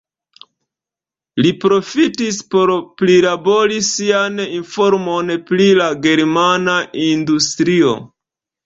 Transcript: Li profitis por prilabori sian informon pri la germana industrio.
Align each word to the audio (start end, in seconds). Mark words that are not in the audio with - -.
Li 1.45 1.51
profitis 1.65 2.39
por 2.55 2.73
prilabori 3.03 3.79
sian 3.91 4.43
informon 4.49 5.33
pri 5.53 5.71
la 5.83 5.93
germana 6.09 6.81
industrio. 7.09 7.99